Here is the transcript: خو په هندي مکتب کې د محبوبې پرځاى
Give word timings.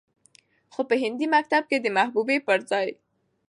خو 0.73 0.81
په 0.89 0.95
هندي 1.03 1.27
مکتب 1.35 1.63
کې 1.69 1.77
د 1.81 1.87
محبوبې 1.97 2.37
پرځاى 2.47 2.89